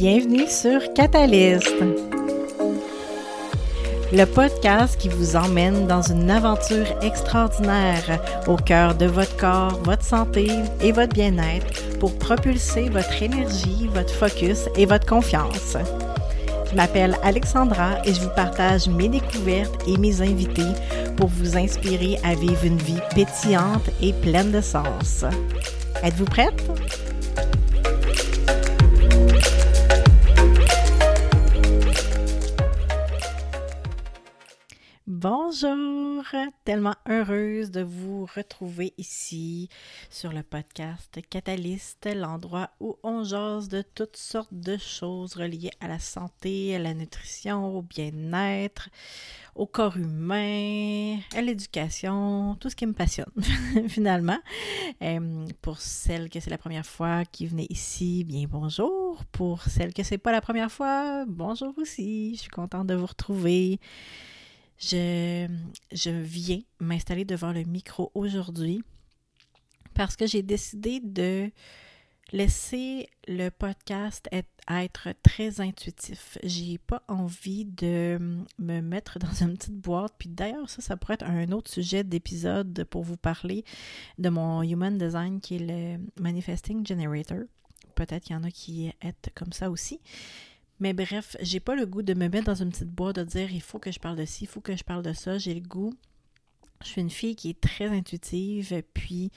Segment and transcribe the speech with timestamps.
[0.00, 1.74] Bienvenue sur Catalyst,
[4.10, 10.02] le podcast qui vous emmène dans une aventure extraordinaire au cœur de votre corps, votre
[10.02, 10.48] santé
[10.80, 15.76] et votre bien-être pour propulser votre énergie, votre focus et votre confiance.
[16.70, 20.72] Je m'appelle Alexandra et je vous partage mes découvertes et mes invités
[21.18, 25.26] pour vous inspirer à vivre une vie pétillante et pleine de sens.
[26.02, 26.69] Êtes-vous prête?
[36.64, 39.68] Tellement heureuse de vous retrouver ici
[40.10, 45.88] sur le podcast Catalyst, l'endroit où on jase de toutes sortes de choses reliées à
[45.88, 48.90] la santé, à la nutrition, au bien-être,
[49.54, 53.32] au corps humain, à l'éducation, tout ce qui me passionne
[53.88, 54.38] finalement.
[55.62, 59.24] Pour celles que c'est la première fois qui venaient ici, bien bonjour.
[59.32, 62.34] Pour celles que c'est pas la première fois, bonjour aussi.
[62.34, 63.80] Je suis contente de vous retrouver.
[64.80, 65.46] Je,
[66.10, 68.82] viens m'installer devant le micro aujourd'hui
[69.92, 71.50] parce que j'ai décidé de
[72.32, 76.38] laisser le podcast être, être très intuitif.
[76.44, 78.18] J'ai pas envie de
[78.58, 80.14] me mettre dans une petite boîte.
[80.18, 83.64] Puis d'ailleurs, ça, ça pourrait être un autre sujet d'épisode pour vous parler
[84.18, 87.40] de mon Human Design qui est le Manifesting Generator.
[87.96, 90.00] Peut-être qu'il y en a qui est comme ça aussi.
[90.80, 93.52] Mais bref, j'ai pas le goût de me mettre dans une petite boîte de dire
[93.52, 95.38] il faut que je parle de ci, il faut que je parle de ça.
[95.38, 95.94] J'ai le goût.
[96.82, 99.30] Je suis une fille qui est très intuitive, puis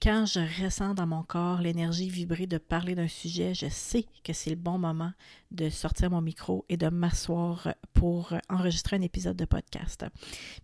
[0.00, 4.32] quand je ressens dans mon corps l'énergie vibrer de parler d'un sujet, je sais que
[4.32, 5.12] c'est le bon moment
[5.50, 10.04] de sortir mon micro et de m'asseoir pour enregistrer un épisode de podcast.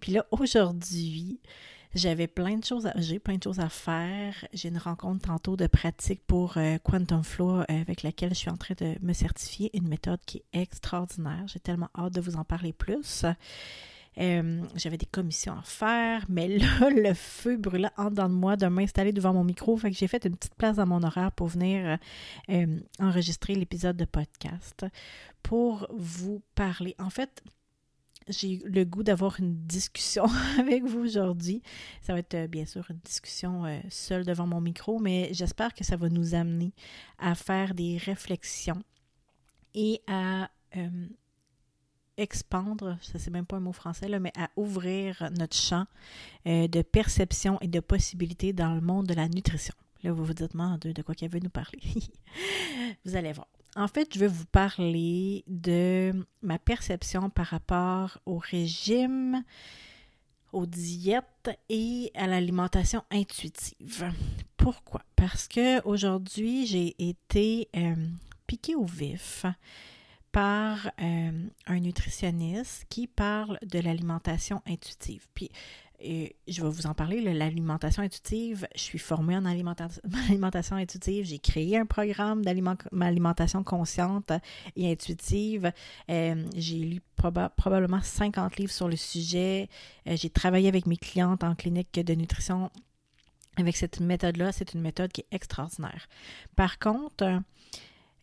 [0.01, 1.41] Puis là, aujourd'hui,
[1.95, 4.35] j'avais plein de choses j'ai plein de choses à faire.
[4.53, 8.51] J'ai une rencontre tantôt de pratique pour euh, Quantum Flow euh, avec laquelle je suis
[8.51, 11.45] en train de me certifier, une méthode qui est extraordinaire.
[11.47, 13.25] J'ai tellement hâte de vous en parler plus.
[14.19, 18.57] Euh, j'avais des commissions à faire, mais là, le feu brûlait en dedans de moi
[18.57, 19.77] de m'installer devant mon micro.
[19.77, 21.99] Fait que j'ai fait une petite place dans mon horaire pour venir
[23.01, 24.87] enregistrer l'épisode de podcast
[25.43, 26.95] pour vous parler.
[26.99, 27.43] En fait,
[28.29, 30.27] j'ai le goût d'avoir une discussion
[30.59, 31.63] avec vous aujourd'hui.
[32.01, 35.75] Ça va être euh, bien sûr une discussion euh, seule devant mon micro, mais j'espère
[35.75, 36.73] que ça va nous amener
[37.19, 38.83] à faire des réflexions
[39.75, 41.07] et à euh,
[42.17, 45.87] expandre, ça c'est même pas un mot français, là, mais à ouvrir notre champ
[46.45, 49.75] de perception et de possibilités dans le monde de la nutrition.
[50.03, 51.81] Là, vous vous dites, de, de quoi qu'elle veut nous parler?
[53.05, 53.47] vous allez voir.
[53.75, 59.43] En fait, je vais vous parler de ma perception par rapport au régime,
[60.53, 64.13] aux diètes et à l'alimentation intuitive.
[64.57, 65.03] Pourquoi?
[65.17, 67.95] Parce que aujourd'hui, j'ai été euh,
[68.47, 69.47] piquée au vif
[70.33, 71.31] par euh,
[71.67, 75.27] un nutritionniste qui parle de l'alimentation intuitive.
[75.35, 75.51] Puis
[76.49, 78.67] je vais vous en parler, l'alimentation intuitive.
[78.75, 81.27] Je suis formée en alimentation, intuitive.
[81.27, 84.33] J'ai créé un programme d'alimentation consciente
[84.77, 85.73] et intuitive.
[86.11, 89.69] Euh, j'ai lu probablement 50 livres sur le sujet.
[90.07, 92.71] Euh, j'ai travaillé avec mes clientes en clinique de nutrition
[93.57, 94.53] avec cette méthode-là.
[94.53, 96.09] C'est une méthode qui est extraordinaire.
[96.57, 97.43] Par contre,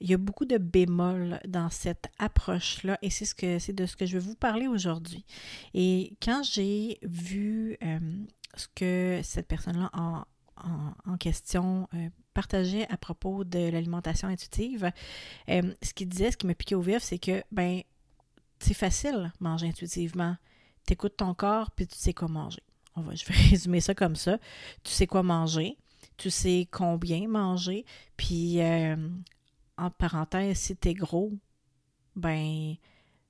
[0.01, 3.85] il y a beaucoup de bémols dans cette approche-là et c'est ce que c'est de
[3.85, 5.25] ce que je vais vous parler aujourd'hui.
[5.73, 7.99] Et quand j'ai vu euh,
[8.55, 10.23] ce que cette personne-là en,
[11.05, 14.91] en, question euh, partageait à propos de l'alimentation intuitive,
[15.49, 17.81] euh, ce qu'il disait, ce qui m'a piqué au vif, c'est que ben
[18.59, 20.35] c'est facile manger intuitivement.
[20.87, 22.63] Tu écoutes ton corps puis tu sais quoi manger.
[22.95, 24.37] On va, je vais résumer ça comme ça.
[24.83, 25.77] Tu sais quoi manger,
[26.15, 28.59] tu sais combien manger, puis
[29.79, 31.31] en parenthèse, si t'es gros,
[32.15, 32.75] ben,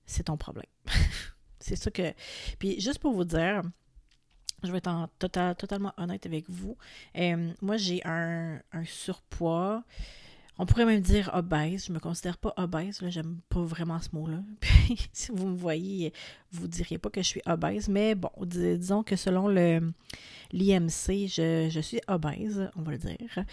[0.05, 0.65] c'est ton problème.
[1.59, 2.13] c'est ça que.
[2.57, 3.61] Puis, juste pour vous dire,
[4.63, 6.77] je vais être en total, totalement honnête avec vous.
[7.17, 9.83] Euh, moi, j'ai un, surpoids.
[10.57, 11.85] On pourrait même dire obèse.
[11.85, 13.01] Je me considère pas obèse.
[13.01, 14.39] Là, j'aime pas vraiment ce mot-là.
[14.59, 16.11] Puis, si vous me voyez,
[16.51, 17.87] vous diriez pas que je suis obèse.
[17.87, 19.93] Mais bon, disons que selon le
[20.51, 23.45] l'IMC, je, suis obèse, on va le dire.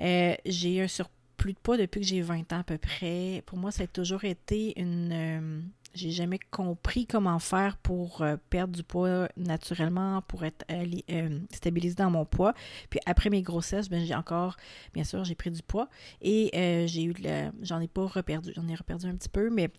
[0.00, 3.42] Euh, j'ai un surpoids plus de poids depuis que j'ai 20 ans à peu près.
[3.46, 5.10] Pour moi, ça a toujours été une...
[5.10, 5.60] Euh,
[5.94, 11.94] j'ai jamais compris comment faire pour euh, perdre du poids naturellement, pour être euh, stabilisé
[11.94, 12.52] dans mon poids.
[12.90, 14.56] Puis après mes grossesses, ben, j'ai encore,
[14.92, 15.88] bien sûr, j'ai pris du poids
[16.20, 16.50] et
[16.86, 17.14] j'ai eu
[17.62, 19.70] j'en ai pas reperdu, j'en ai reperdu un petit peu, mais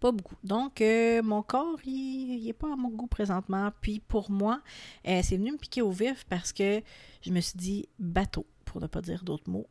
[0.00, 0.36] pas beaucoup.
[0.42, 0.82] Donc,
[1.22, 3.70] mon corps, il n'est pas à mon goût présentement.
[3.80, 4.60] Puis pour moi,
[5.04, 6.82] c'est venu me piquer au vif parce que
[7.22, 8.44] je me suis dit bateau
[8.74, 9.68] pour ne pas dire d'autres mots.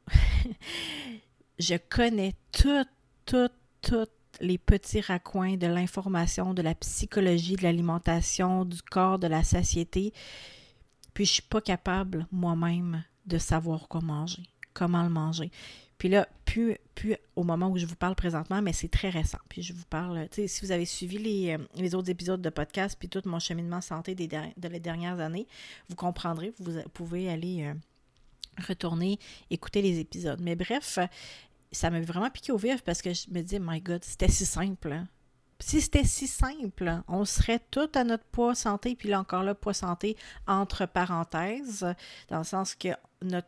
[1.59, 2.87] je connais toutes
[3.25, 3.49] tous,
[3.81, 4.07] tous
[4.39, 10.13] les petits raccoins de l'information, de la psychologie, de l'alimentation, du corps, de la satiété.
[11.13, 15.51] Puis je suis pas capable moi-même de savoir quoi manger, comment le manger.
[15.97, 19.39] Puis là, plus, plus au moment où je vous parle présentement, mais c'est très récent.
[19.49, 22.95] Puis je vous parle, si vous avez suivi les, euh, les, autres épisodes de podcast,
[22.97, 25.45] puis tout mon cheminement santé des de les dernières années,
[25.89, 27.73] vous comprendrez, vous pouvez aller euh,
[28.67, 29.19] retourner
[29.49, 30.39] écouter les épisodes.
[30.41, 30.99] Mais bref,
[31.71, 34.45] ça m'a vraiment piqué au vif parce que je me dis, my God, c'était si
[34.45, 34.91] simple.
[34.91, 35.07] Hein.
[35.59, 39.55] Si c'était si simple, on serait tout à notre poids santé, puis là encore là,
[39.55, 41.87] poids santé entre parenthèses,
[42.27, 42.89] dans le sens que
[43.21, 43.47] notre.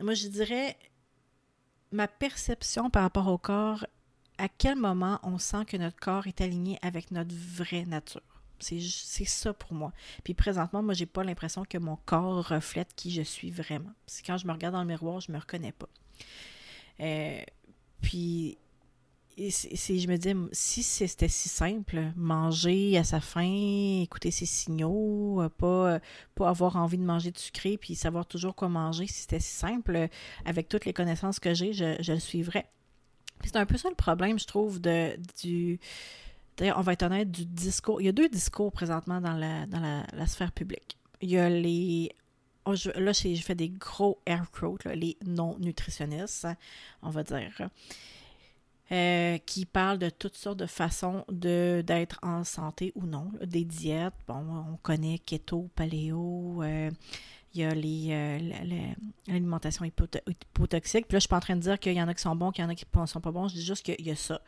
[0.00, 0.76] Moi, je dirais,
[1.92, 3.86] ma perception par rapport au corps,
[4.38, 8.35] à quel moment on sent que notre corps est aligné avec notre vraie nature.
[8.58, 9.92] C'est ça pour moi.
[10.24, 13.92] Puis présentement, moi, j'ai pas l'impression que mon corps reflète qui je suis vraiment.
[14.06, 15.88] C'est quand je me regarde dans le miroir, je me reconnais pas.
[17.00, 17.42] Euh,
[18.00, 18.58] puis,
[19.50, 25.42] c'est, je me dis, si c'était si simple, manger à sa faim, écouter ses signaux,
[25.42, 26.00] euh, pas,
[26.34, 29.52] pas avoir envie de manger de sucré, puis savoir toujours quoi manger, si c'était si
[29.52, 30.08] simple,
[30.46, 32.66] avec toutes les connaissances que j'ai, je, je le suivrais.
[33.44, 35.78] c'est un peu ça le problème, je trouve, de, du.
[36.56, 38.00] D'ailleurs, on va être honnête, du discours.
[38.00, 40.96] Il y a deux discours présentement dans la, dans la, sphère publique.
[41.20, 42.10] Il y a les
[42.64, 44.46] oh, là, je fais des gros air
[44.94, 46.48] les non-nutritionnistes,
[47.02, 47.68] on va dire.
[48.92, 53.32] Euh, qui parle de toutes sortes de façons d'être en santé ou non.
[53.44, 56.90] Des diètes, bon, on connaît keto, paléo, euh,
[57.56, 58.94] il y a euh,
[59.26, 61.06] l'alimentation hypotoxique.
[61.06, 62.36] Puis là, je suis pas en train de dire qu'il y en a qui sont
[62.36, 63.48] bons, qu'il y en a qui ne sont pas bons.
[63.48, 64.40] Je dis juste qu'il y a ça.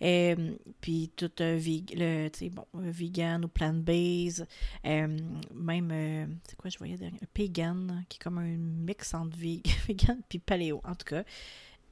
[0.00, 0.36] Et,
[0.80, 4.46] puis tout le, bon, vegan ou plant-based,
[4.84, 7.20] même, c'est quoi je voyais derrière?
[7.34, 9.36] Pagan, qui est comme un mix entre
[9.88, 10.80] vegan puis paléo.
[10.84, 11.24] En tout cas,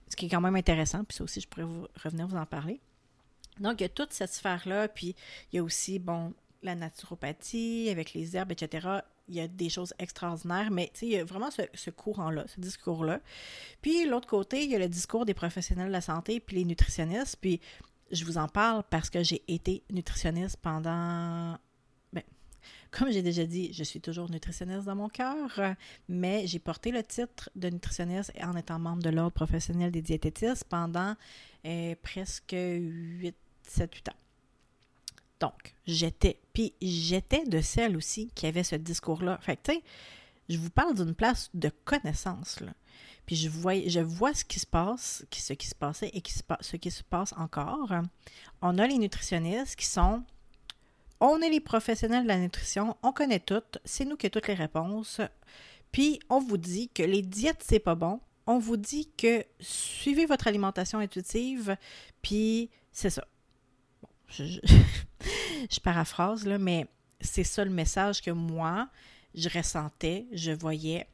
[0.09, 2.47] ce qui est quand même intéressant, puis ça aussi, je pourrais vous, revenir vous en
[2.47, 2.81] parler.
[3.61, 5.15] Donc, il y a toute cette sphère-là, puis
[5.53, 9.01] il y a aussi, bon, la naturopathie avec les herbes, etc.
[9.29, 13.21] Il y a des choses extraordinaires, mais il y a vraiment ce, courant-là, ce discours-là.
[13.83, 16.65] Puis, l'autre côté, il y a le discours des professionnels de la santé, puis les
[16.65, 17.37] nutritionnistes.
[17.41, 17.61] Puis,
[18.11, 21.59] je vous en parle parce que j'ai été nutritionniste pendant
[22.91, 25.77] comme j'ai déjà dit, je suis toujours nutritionniste dans mon cœur,
[26.09, 30.65] mais j'ai porté le titre de nutritionniste en étant membre de l'Ordre professionnel des diététistes
[30.65, 31.15] pendant
[31.67, 34.13] euh, presque 8, 7, 8 ans.
[35.41, 39.39] Donc, j'étais, puis j'étais de celle aussi qui avait ce discours-là.
[39.41, 39.83] Fait que, tu sais,
[40.49, 42.73] je vous parle d'une place de connaissance, là.
[43.27, 46.23] Puis je vois, je vois ce qui se passe, ce qui se passait et
[46.63, 47.93] ce qui se passe encore.
[48.63, 50.23] On a les nutritionnistes qui sont
[51.21, 54.49] on est les professionnels de la nutrition, on connaît tout, c'est nous qui avons toutes
[54.49, 55.21] les réponses.
[55.91, 58.21] Puis on vous dit que les diètes, c'est pas bon.
[58.47, 61.77] On vous dit que suivez votre alimentation intuitive,
[62.23, 63.27] puis c'est ça.
[64.29, 64.61] je,
[65.83, 66.87] paraphrase, là, mais
[67.21, 68.89] c'est ça le message que moi,
[69.35, 71.07] je ressentais, je voyais.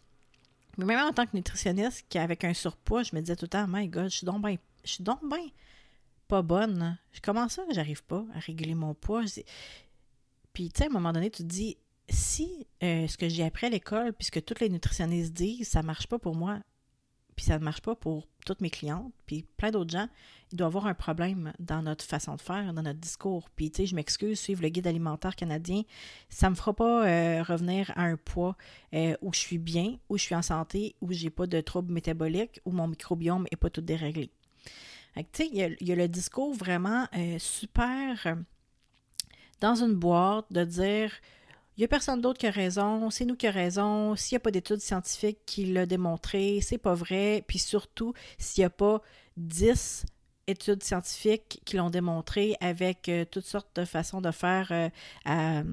[0.76, 3.50] Mais même en tant que nutritionniste, qui avec un surpoids, je me disais tout le
[3.50, 5.46] temps, my God, je suis donc bien, je suis donc bien
[6.28, 6.98] pas bonne.
[7.22, 9.22] Comment ça, j'arrive pas à réguler mon poids?
[10.52, 11.76] Puis, tu sais, à un moment donné, tu te dis,
[12.08, 16.06] si euh, ce que j'ai appris à l'école, puisque toutes les nutritionnistes disent, ça marche
[16.06, 16.60] pas pour moi,
[17.36, 20.08] puis ça ne marche pas pour toutes mes clientes, puis plein d'autres gens,
[20.52, 23.48] il doit y avoir un problème dans notre façon de faire, dans notre discours.
[23.56, 25.82] Puis, tu sais, je m'excuse, suivre le guide alimentaire canadien,
[26.28, 28.56] ça me fera pas euh, revenir à un poids
[28.94, 31.92] euh, où je suis bien, où je suis en santé, où j'ai pas de troubles
[31.92, 34.30] métaboliques, où mon microbiome est pas tout déréglé.
[35.16, 37.06] Tu sais, il y, a le discours vraiment
[37.38, 38.36] super
[39.60, 41.12] dans une boîte, de dire
[41.76, 44.38] il n'y a personne d'autre qui a raison, c'est nous qui avons raison, s'il n'y
[44.38, 48.70] a pas d'études scientifiques qui l'ont démontré, c'est pas vrai, puis surtout s'il n'y a
[48.70, 49.02] pas
[49.36, 50.04] 10
[50.46, 55.64] études scientifiques qui l'ont démontré avec euh, toutes sortes de façons de faire euh,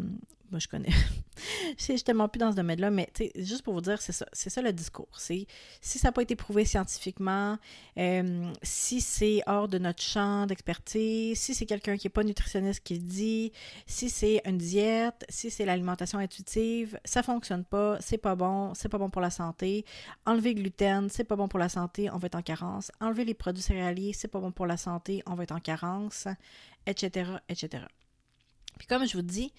[0.52, 0.90] moi je connais.
[1.78, 4.50] je suis tellement plus dans ce domaine-là, mais juste pour vous dire, c'est ça, c'est
[4.50, 5.08] ça le discours.
[5.20, 5.48] Si
[5.82, 7.58] ça n'a pas été prouvé scientifiquement,
[7.98, 12.84] euh, si c'est hors de notre champ d'expertise, si c'est quelqu'un qui n'est pas nutritionniste
[12.84, 13.52] qui le dit,
[13.86, 18.90] si c'est une diète, si c'est l'alimentation intuitive, ça fonctionne pas, c'est pas bon, c'est
[18.90, 19.86] pas bon pour la santé.
[20.26, 22.92] Enlever le gluten, c'est pas bon pour la santé, on va être en carence.
[23.00, 26.28] Enlever les produits céréaliers, c'est pas bon pour la santé, on va être en carence,
[26.86, 27.86] etc., etc.
[28.78, 29.54] Puis comme je vous dis,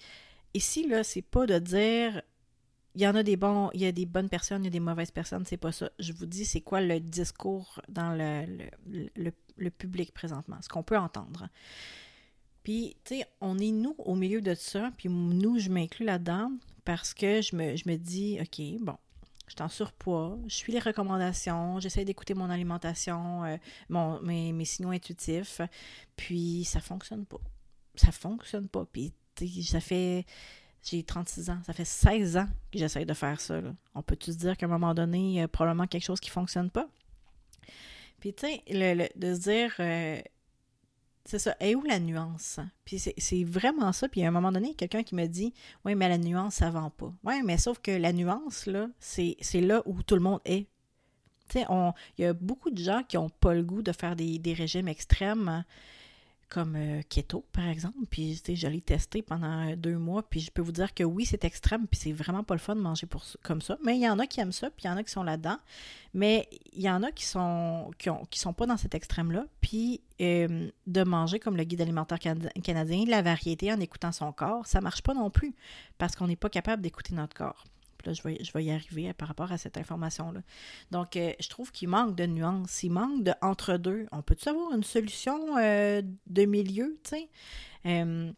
[0.53, 2.21] Ici, là, c'est pas de dire
[2.95, 4.71] il y en a des bons, il y a des bonnes personnes, il y a
[4.71, 5.89] des mauvaises personnes, c'est pas ça.
[5.99, 11.47] Je vous dis c'est quoi le discours dans le, public présentement, ce qu'on peut entendre.
[12.63, 16.51] Puis, tu sais, on est nous au milieu de ça, puis nous, je m'inclus là-dedans
[16.85, 18.97] parce que je me, je me dis, OK, bon,
[19.47, 23.57] je suis en surpoids, je suis les recommandations, j'essaie d'écouter mon alimentation, euh,
[23.89, 25.61] mon, mes, mes, signaux intuitifs,
[26.15, 27.41] puis ça fonctionne pas.
[27.95, 28.85] Ça fonctionne pas.
[28.85, 29.13] Puis
[29.63, 30.25] ça fait.
[30.83, 33.61] J'ai 36 ans, ça fait 16 ans que j'essaie de faire ça.
[33.95, 36.29] On peut-tu se dire qu'à un moment donné, il y a probablement quelque chose qui
[36.29, 36.89] ne fonctionne pas?
[38.19, 40.21] Puis, tu sais, de se dire, euh,
[41.25, 42.59] c'est ça, et où la nuance?
[42.83, 44.09] Puis c'est vraiment ça.
[44.09, 45.53] Puis à un moment donné, quelqu'un qui me dit
[45.85, 47.13] Oui, mais la nuance, ça vend pas.
[47.23, 50.67] Oui, mais sauf que la nuance, là, c'est là où tout le monde est.
[51.49, 51.65] Tu sais,
[52.17, 54.53] il y a beaucoup de gens qui n'ont pas le goût de faire des, des
[54.53, 55.63] régimes extrêmes
[56.53, 57.97] comme euh, keto, par exemple.
[58.09, 58.83] Puis, je l'ai
[59.23, 60.21] pendant euh, deux mois.
[60.21, 61.87] Puis, je peux vous dire que oui, c'est extrême.
[61.87, 63.07] Puis, c'est vraiment pas le fun de manger
[63.41, 63.77] comme ça.
[63.83, 64.69] Mais il y en a qui aiment ça.
[64.69, 65.57] Puis, il y en a qui sont là-dedans.
[66.13, 69.45] Mais il y en a qui sont qui, ont, sont pas dans cet extrême-là.
[69.61, 74.67] Puis, euh, de manger comme le guide alimentaire canadien, la variété en écoutant son corps,
[74.67, 75.55] ça marche pas non plus.
[75.97, 77.65] Parce qu'on n'est pas capable d'écouter notre corps
[78.05, 80.41] là, je vais, je vais y arriver par rapport à cette information-là.
[80.91, 84.07] Donc, euh, je trouve qu'il manque de nuances, il manque de entre-deux.
[84.11, 87.29] On peut-tu avoir une solution euh, de milieu, tu sais?
[87.85, 88.31] Euh,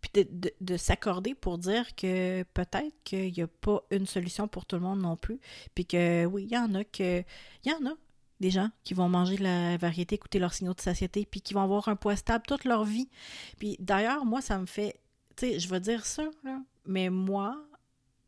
[0.00, 0.26] puis
[0.60, 4.82] de, s'accorder pour dire que peut-être qu'il n'y a pas une solution pour tout le
[4.82, 5.38] monde non plus.
[5.74, 7.22] Puis que oui, il y en a que.
[7.64, 7.94] Il y en a
[8.40, 11.52] des gens qui vont manger de la variété, écouter leurs signaux de satiété, puis qui
[11.52, 13.10] vont avoir un poids stable toute leur vie.
[13.58, 15.00] Puis d'ailleurs, moi, ça me fait.
[15.36, 17.62] Tu sais, je vais dire ça, là, mais moi,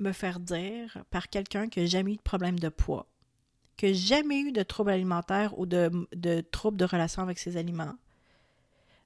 [0.02, 3.06] me faire dire par quelqu'un qui n'a jamais eu de problème de poids,
[3.76, 7.56] qui n'a jamais eu de troubles alimentaires ou de, de troubles de relation avec ses
[7.56, 7.94] aliments,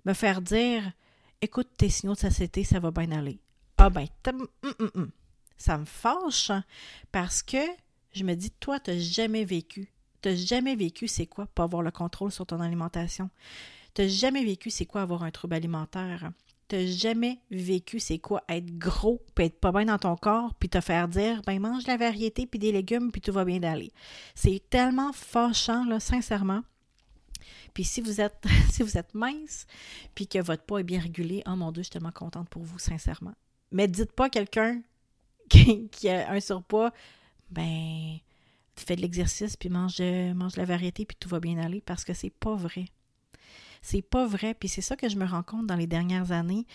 [0.05, 0.93] me faire dire
[1.41, 3.41] écoute tes signaux de satiété, ça va bien aller.
[3.79, 5.11] Ah ben, hum, hum, hum.
[5.59, 6.51] ça me fâche
[7.13, 7.59] parce que
[8.13, 9.93] je me dis, toi, tu n'as jamais vécu.
[10.23, 13.29] Tu n'as jamais vécu c'est quoi pas avoir le contrôle sur ton alimentation?
[13.95, 16.31] Tu n'as jamais vécu c'est quoi avoir un trouble alimentaire?
[16.69, 20.69] T'as jamais vécu c'est quoi être gros, puis être pas bien dans ton corps, puis
[20.69, 23.93] te faire dire ben mange la variété puis des légumes puis tout va bien d'aller.
[24.35, 26.63] C'est tellement fâchant là, sincèrement.
[27.75, 29.67] Puis si vous êtes si vous êtes mince
[30.15, 32.63] puis que votre poids est bien régulé, oh mon dieu, je suis tellement contente pour
[32.63, 33.35] vous sincèrement.
[33.71, 34.83] Mais dites pas quelqu'un
[35.49, 36.93] qui, a un surpoids
[37.51, 38.19] ben
[38.77, 40.01] fais de l'exercice puis mange
[40.35, 42.87] mange la variété puis tout va bien aller parce que c'est pas vrai.
[43.87, 44.53] C'est pas vrai.
[44.53, 46.67] Puis c'est ça que je me rends compte dans les dernières années.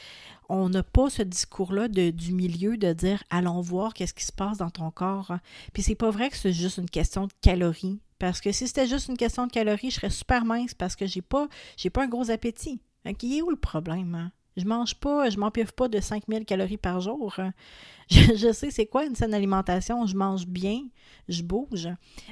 [0.48, 4.60] On n'a pas ce discours-là du milieu de dire allons voir qu'est-ce qui se passe
[4.60, 5.34] dans ton corps.
[5.74, 8.00] Puis c'est pas vrai que c'est juste une question de calories.
[8.18, 11.06] Parce que si c'était juste une question de calories, je serais super mince parce que
[11.06, 12.80] j'ai pas, j'ai pas un gros appétit.
[13.18, 14.15] Qui est où le problème?
[14.15, 14.32] Hein?
[14.56, 17.36] Je mange pas, je m'empire pas de 5000 calories par jour.
[18.10, 20.06] Je, je sais c'est quoi une saine alimentation.
[20.06, 20.82] Je mange bien,
[21.30, 21.88] je bouge.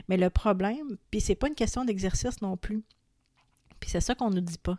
[0.10, 2.84] Mais le problème, puis c'est pas une question d'exercice non plus.
[3.80, 4.78] Puis c'est ça qu'on ne dit pas.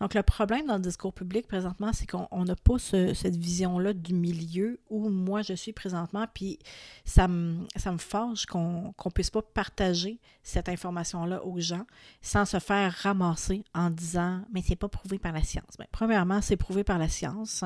[0.00, 4.14] Donc, le problème dans le discours public présentement, c'est qu'on n'a pas cette vision-là du
[4.14, 6.58] milieu où moi je suis présentement, puis
[7.04, 11.86] ça me, ça fâche qu'on ne puisse pas partager cette information-là aux gens
[12.22, 15.76] sans se faire ramasser en disant Mais c'est pas prouvé par la science.
[15.78, 17.64] Bien, premièrement, c'est prouvé par la science.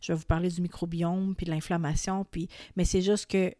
[0.00, 3.52] Je vais vous parler du microbiome, puis de l'inflammation, puis mais c'est juste que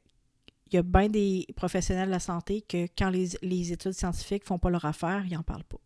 [0.68, 4.44] il y a bien des professionnels de la santé que quand les, les études scientifiques
[4.44, 5.78] font pas leur affaire, ils n'en parlent pas.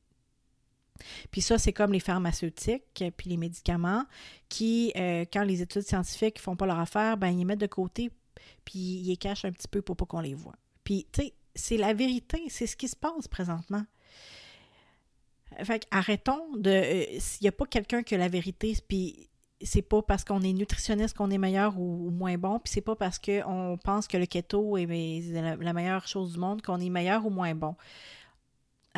[1.31, 4.05] Puis ça, c'est comme les pharmaceutiques, puis les médicaments,
[4.49, 7.61] qui, euh, quand les études scientifiques ne font pas leur affaire, ben ils les mettent
[7.61, 8.11] de côté,
[8.65, 10.57] puis ils les cachent un petit peu pour pas qu'on les voit.
[10.85, 13.85] Puis, tu sais, c'est la vérité, c'est ce qui se passe présentement.
[15.65, 16.71] Fait arrêtons de.
[16.71, 19.29] Euh, s'il n'y a pas quelqu'un qui a la vérité, puis
[19.61, 22.95] c'est pas parce qu'on est nutritionniste qu'on est meilleur ou, moins bon, puis c'est pas
[22.95, 24.87] parce qu'on pense que le keto est
[25.61, 27.75] la meilleure chose du monde qu'on est meilleur ou moins bon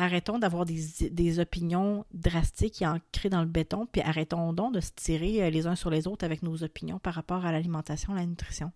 [0.01, 4.91] arrêtons d'avoir des, opinions drastiques et ancrées dans le béton, puis arrêtons donc de se
[4.95, 8.25] tirer euh, les uns sur les autres avec nos opinions par rapport à l'alimentation, la
[8.25, 8.71] nutrition.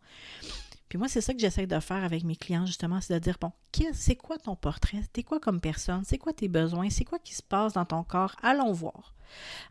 [0.87, 3.37] Puis moi, c'est ça que j'essaie de faire avec mes clients, justement, c'est de dire,
[3.41, 3.51] bon,
[3.93, 5.01] c'est quoi ton portrait?
[5.11, 6.03] T'es quoi comme personne?
[6.05, 6.89] C'est quoi tes besoins?
[6.89, 8.35] C'est quoi qui se passe dans ton corps?
[8.43, 9.13] Allons voir.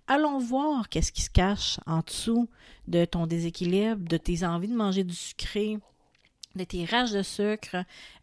[0.09, 2.49] Allons voir qu'est-ce qui se cache en dessous
[2.89, 5.79] de ton déséquilibre, de tes envies de manger du sucré,
[6.57, 7.77] de tes rages de sucre,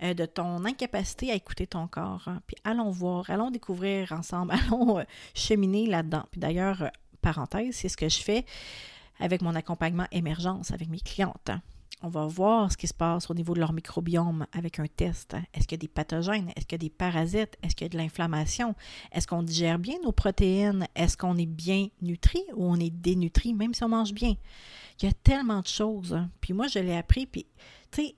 [0.04, 2.24] euh, de ton incapacité à écouter ton corps.
[2.28, 2.42] Hein.
[2.48, 6.24] Puis allons voir, allons découvrir ensemble, allons euh, cheminer là-dedans.
[6.32, 6.90] Puis d'ailleurs, euh,
[7.22, 8.46] parenthèse, c'est ce que je fais
[9.20, 11.50] avec mon accompagnement émergence avec mes clientes.
[11.50, 11.62] Hein.
[12.04, 15.36] On va voir ce qui se passe au niveau de leur microbiome avec un test.
[15.36, 15.44] Hein.
[15.54, 16.50] Est-ce qu'il y a des pathogènes?
[16.56, 17.58] Est-ce qu'il y a des parasites?
[17.62, 18.74] Est-ce qu'il y a de l'inflammation?
[19.12, 20.88] Est-ce qu'on digère bien nos protéines?
[20.96, 24.34] Est-ce qu'on est bien nutri ou on est dénutri, même si on mange bien?
[25.00, 26.18] Il y a tellement de choses.
[26.42, 27.28] Puis moi, je l'ai appris.
[27.28, 27.46] Puis,
[27.92, 28.16] tu sais,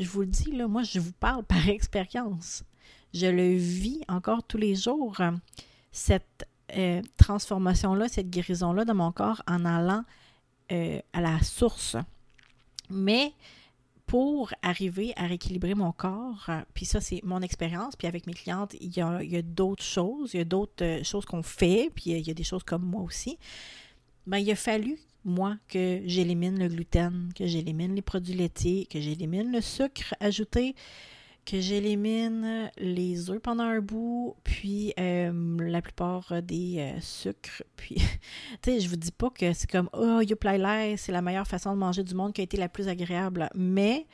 [0.00, 2.64] je vous le dis, là, moi, je vous parle par expérience.
[3.14, 5.20] Je le vis encore tous les jours,
[5.92, 10.04] cette euh, transformation-là, cette guérison-là dans mon corps en allant
[10.72, 11.96] euh, à la source.
[12.88, 13.32] Mais
[14.10, 18.32] pour arriver à rééquilibrer mon corps, euh, puis ça, c'est mon expérience, puis avec mes
[18.32, 22.10] clientes, il y a, d'autres choses, il y a d'autres euh, choses qu'on fait, puis
[22.10, 23.38] il y a des choses comme moi aussi.
[24.26, 29.00] Ben, il a fallu, moi, que j'élimine le gluten, que j'élimine les produits laitiers, que
[29.00, 30.74] j'élimine le sucre ajouté,
[31.44, 37.62] que j'élimine les œufs pendant un bout, puis euh, la plupart des euh, sucres.
[37.76, 37.96] Puis,
[38.62, 41.72] tu sais, je vous dis pas que c'est comme Oh, youplai c'est la meilleure façon
[41.72, 43.48] de manger du monde qui a été la plus agréable.
[43.54, 44.06] Mais,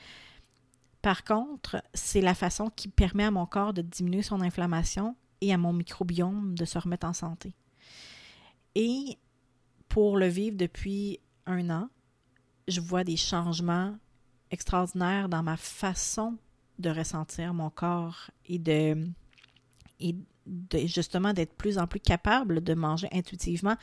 [1.03, 5.53] par contre, c'est la façon qui permet à mon corps de diminuer son inflammation et
[5.53, 7.55] à mon microbiome de se remettre en santé.
[8.75, 9.19] Et
[9.89, 11.89] pour le vivre depuis un an,
[12.69, 13.97] je vois des changements
[14.51, 16.37] extraordinaires dans ma façon
[16.79, 19.09] de ressentir mon corps et de,
[20.01, 20.17] et
[20.87, 23.77] justement d'être plus en plus capable de manger intuitivement.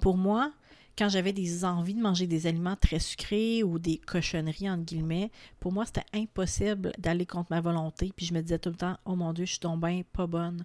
[0.00, 0.52] Pour moi,
[0.96, 5.30] quand j'avais des envies de manger des aliments très sucrés ou des cochonneries, entre guillemets,
[5.60, 8.12] pour moi, c'était impossible d'aller contre ma volonté.
[8.16, 10.64] Puis je me disais tout le temps, oh mon Dieu, je suis bien pas bonne.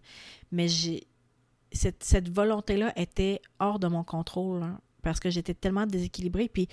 [0.51, 1.05] Mais j'ai
[1.73, 4.63] cette, volonté-là était hors de mon contrôle.
[4.63, 6.47] Hein parce que j'étais tellement déséquilibrée.
[6.47, 6.67] Puis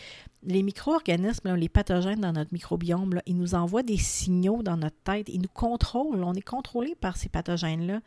[0.44, 5.28] les micro-organismes, les pathogènes dans notre microbiome, ils nous envoient des signaux dans notre tête.
[5.28, 6.22] Ils nous contrôlent.
[6.24, 8.00] On est contrôlé par ces pathogènes-là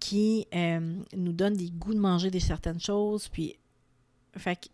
[0.00, 3.28] qui euh, nous donnent des goûts de manger des certaines choses.
[3.28, 3.56] Puis,
[4.36, 4.68] fait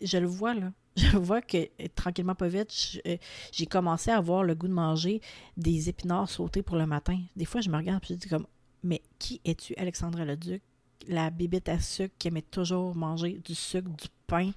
[0.00, 0.72] je le vois là.
[0.96, 1.58] Je vois que
[1.94, 2.72] tranquillement, pas vite,
[3.06, 3.18] euh,
[3.52, 5.20] j'ai commencé à avoir le goût de manger
[5.58, 7.20] des épinards sautés pour le matin.
[7.36, 8.46] Des fois, je me regarde et je dis comme,
[8.86, 10.62] mais qui es-tu, Alexandra Leduc?
[11.08, 14.50] la bibite à sucre qui aimait toujours manger du sucre, du pain,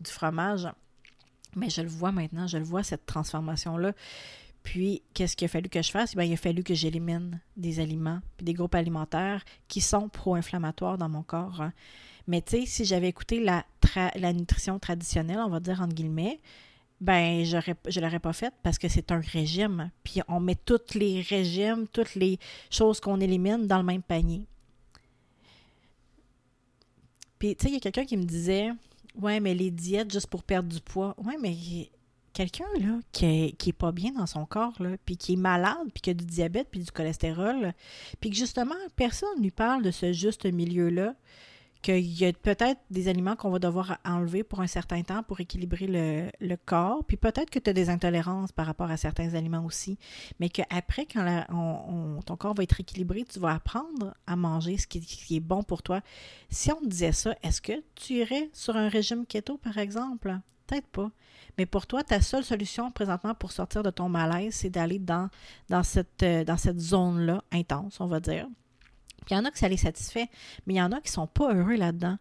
[0.00, 0.68] du fromage.
[1.56, 3.92] Mais je le vois maintenant, je le vois, cette transformation-là.
[4.62, 6.14] Puis, qu'est-ce qu'il a fallu que je fasse?
[6.14, 10.98] Bien, il a fallu que j'élimine des aliments puis des groupes alimentaires qui sont pro-inflammatoires
[10.98, 11.62] dans mon corps.
[11.62, 11.72] Hein.
[12.26, 13.64] Mais tu sais, si j'avais écouté la,
[14.14, 16.40] la nutrition traditionnelle, on va dire entre guillemets,
[17.00, 19.90] ben je l'aurais pas faite parce que c'est un régime.
[20.04, 22.38] Puis on met tous les régimes, toutes les
[22.70, 24.46] choses qu'on élimine dans le même panier.
[27.38, 28.70] Puis, tu sais, il y a quelqu'un qui me disait
[29.18, 31.16] Ouais, mais les diètes juste pour perdre du poids.
[31.24, 31.56] Ouais, mais
[32.32, 35.36] quelqu'un, là, qui est, qui est pas bien dans son corps, là, puis qui est
[35.36, 37.72] malade, puis qui a du diabète, puis du cholestérol,
[38.20, 41.14] puis que justement, personne ne lui parle de ce juste milieu-là
[41.82, 45.40] qu'il y a peut-être des aliments qu'on va devoir enlever pour un certain temps pour
[45.40, 45.86] équilibrer
[46.40, 49.98] le, corps, puis peut-être que tu as des intolérances par rapport à certains aliments aussi,
[50.38, 51.44] mais qu'après, quand
[52.26, 55.82] ton corps va être équilibré, tu vas apprendre à manger ce qui, est bon pour
[55.82, 56.00] toi.
[56.50, 60.36] Si on te disait ça, est-ce que tu irais sur un régime keto, par exemple?
[60.66, 61.10] Peut-être pas.
[61.58, 65.28] Mais pour toi, ta seule solution présentement pour sortir de ton malaise, c'est d'aller dans,
[65.72, 68.46] euh, cette zone-là intense, on va dire.
[69.30, 70.28] Il y en a que ça les satisfait,
[70.66, 72.18] mais il y en a qui sont pas heureux là-dedans.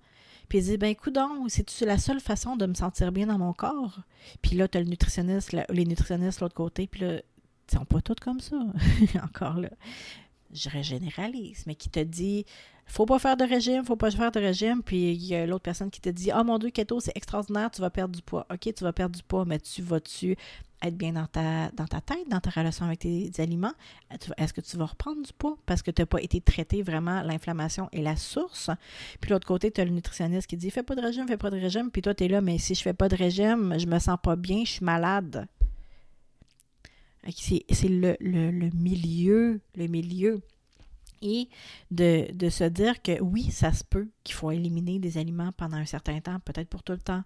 [0.47, 3.37] Puis ils disent, ben écoute donc, c'est la seule façon de me sentir bien dans
[3.37, 3.99] mon corps?
[4.41, 7.13] Puis là, tu as le nutritionniste, les nutritionnistes de l'autre côté, puis là,
[7.71, 8.57] ils sont pas tous comme ça.
[9.23, 9.69] Encore là.
[10.53, 12.45] Je généralise, mais qui te dit,
[12.89, 14.81] faut pas faire de régime, faut pas faire de régime.
[14.83, 17.69] Puis il y a l'autre personne qui te dit, oh mon Dieu, keto, c'est extraordinaire,
[17.71, 18.47] tu vas perdre du poids.
[18.51, 20.35] OK, tu vas perdre du poids, mais tu vas-tu
[20.81, 23.73] être bien dans ta, dans ta tête, dans ta relation avec tes, aliments?
[24.37, 25.57] Est-ce que tu vas reprendre du poids?
[25.65, 28.69] Parce que tu n'as pas été traité vraiment l'inflammation et la source?
[29.21, 31.51] Puis l'autre côté, tu as le nutritionniste qui dit Fais pas de régime, fais pas
[31.51, 31.91] de régime.
[31.91, 34.17] Puis toi, tu es là, mais si je fais pas de régime, je me sens
[34.21, 35.47] pas bien, je suis malade.
[37.27, 40.41] C'est le, milieu, le milieu.
[41.21, 41.49] Et
[41.91, 45.85] de, se dire que oui, ça se peut qu'il faut éliminer des aliments pendant un
[45.85, 47.23] certain temps, peut-être pour tout le temps.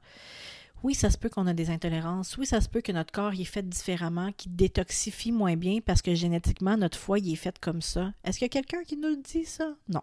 [0.82, 2.36] Oui, ça se peut qu'on a des intolérances.
[2.38, 6.02] Oui, ça se peut que notre corps est fait différemment, qui détoxifie moins bien parce
[6.02, 8.14] que génétiquement, notre foie est fait comme ça.
[8.26, 9.76] Est-ce qu'il y a quelqu'un qui nous dit, ça?
[9.88, 10.02] Non.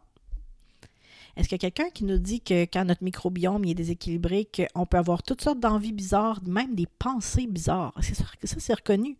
[1.36, 4.86] Est-ce qu'il y a quelqu'un qui nous dit que quand notre microbiome est déséquilibré, qu'on
[4.86, 7.94] peut avoir toutes sortes d'envies bizarres, même des pensées bizarres?
[8.02, 9.16] C'est ça, ça c'est reconnu.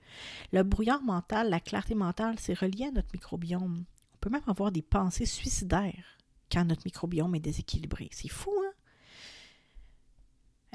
[0.52, 3.84] Le brouillard mental, la clarté mentale, c'est relié à notre microbiome.
[4.14, 6.18] On peut même avoir des pensées suicidaires
[6.52, 8.08] quand notre microbiome est déséquilibré.
[8.12, 8.72] C'est fou, hein?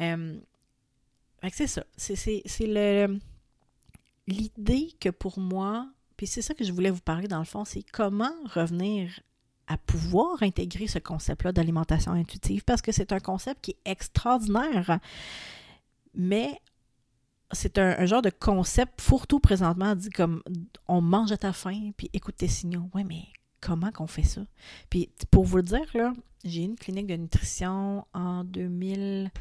[0.01, 0.39] Euh,
[1.51, 1.85] c'est ça.
[1.97, 3.19] C'est le
[4.27, 7.65] l'idée que pour moi, puis c'est ça que je voulais vous parler dans le fond,
[7.65, 9.19] c'est comment revenir
[9.67, 14.99] à pouvoir intégrer ce concept-là d'alimentation intuitive parce que c'est un concept qui est extraordinaire.
[16.13, 16.59] Mais
[17.51, 20.41] c'est un, genre de concept fourre-tout présentement, dit comme
[20.87, 22.89] on mange à ta faim, puis écoute tes signaux.
[22.93, 23.23] Ouais, mais
[23.61, 24.41] comment qu'on fait ça?
[24.89, 29.31] Puis pour vous le dire, là, j'ai une clinique de nutrition en 2000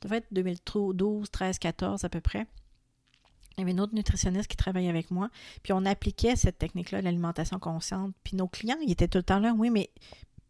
[0.00, 2.46] devait être 2012, 13, 14 à peu près.
[3.56, 5.28] Il y avait une autre nutritionniste qui travaillait avec moi,
[5.62, 8.14] puis on appliquait cette technique-là, l'alimentation consciente.
[8.24, 9.90] Puis nos clients, ils étaient tout le temps là, oui, mais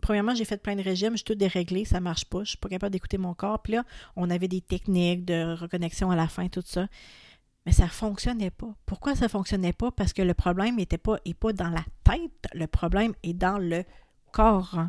[0.00, 2.58] premièrement, j'ai fait plein de régimes, je suis tout déréglé, ça marche pas, je suis
[2.58, 3.60] pas capable d'écouter mon corps.
[3.62, 3.84] Puis là,
[4.16, 6.86] on avait des techniques de reconnexion à la fin, tout ça.
[7.66, 8.74] Mais ça ne fonctionnait pas.
[8.86, 9.90] Pourquoi ça ne fonctionnait pas?
[9.90, 13.84] Parce que le problème n'était pas, pas dans la tête, le problème est dans le
[14.32, 14.86] corps.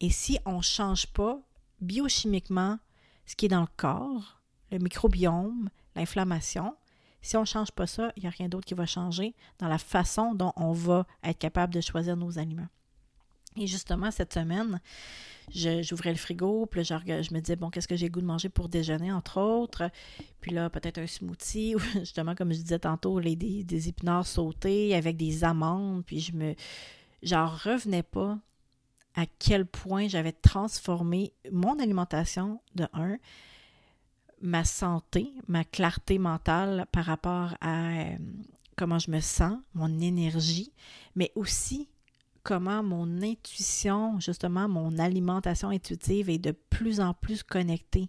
[0.00, 1.40] Et si on ne change pas
[1.80, 2.78] biochimiquement
[3.26, 4.40] ce qui est dans le corps,
[4.70, 6.74] le microbiome, l'inflammation,
[7.28, 9.68] si on ne change pas ça, il n'y a rien d'autre qui va changer dans
[9.68, 12.68] la façon dont on va être capable de choisir nos aliments.
[13.58, 14.80] Et justement, cette semaine,
[15.54, 18.70] j'ouvrais le frigo, puis je, me disais, bon, qu'est-ce que j'ai goût de manger pour
[18.70, 19.90] déjeuner, entre autres?
[20.40, 24.94] Puis là, peut-être un smoothie, ou justement, comme je disais tantôt, les, des, épinards sautés
[24.94, 26.06] avec des amandes.
[26.06, 26.54] Puis je me.
[27.22, 28.38] Revenais pas
[29.16, 33.18] à quel point j'avais transformé mon alimentation de un,
[34.40, 38.16] ma santé, ma clarté mentale par rapport à euh,
[38.76, 40.72] comment je me sens, mon énergie,
[41.14, 41.88] mais aussi
[42.42, 48.08] comment mon intuition, justement mon alimentation intuitive est de plus en plus connectée.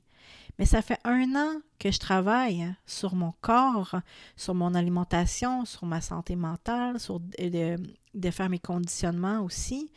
[0.58, 3.96] Mais ça fait un an que je travaille sur mon corps,
[4.36, 9.90] sur mon alimentation, sur ma santé mentale, sur de faire mes conditionnements aussi.